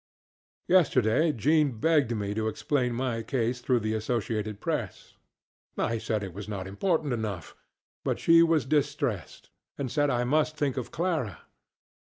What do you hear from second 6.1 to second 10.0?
it was not important enough; but she was distressed and